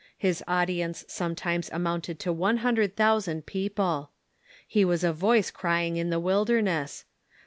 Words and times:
His 0.17 0.43
audience 0.47 1.05
some 1.07 1.35
times 1.35 1.69
amounted 1.71 2.17
to 2.21 2.33
one 2.33 2.57
hundred 2.65 2.95
thousand 2.95 3.45
people. 3.45 4.09
lie 4.73 4.83
was 4.83 5.03
a 5.03 5.13
voice 5.13 5.51
crying 5.51 5.95
in 5.97 6.09
the 6.09 6.19
wilderness. 6.19 7.05